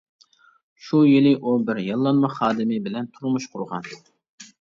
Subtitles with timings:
[0.85, 3.87] شۇ يىلى ئۇ بىر ياللانما خادىمى بىلەن تۇرمۇش قۇرغان.